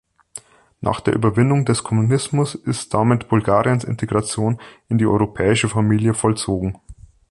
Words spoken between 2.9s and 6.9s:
damit Bulgariens Integration in die europäische Familie vollzogen.